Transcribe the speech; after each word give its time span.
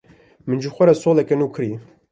Min 0.47 0.59
ji 0.63 0.69
xwe 0.79 0.83
re 0.89 0.95
soleke 1.01 1.35
nû 1.41 1.47
kirî. 1.55 1.71